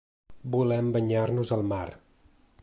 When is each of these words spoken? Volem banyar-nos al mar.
Volem 0.55 0.89
banyar-nos 0.95 1.53
al 1.59 1.63
mar. 1.75 1.87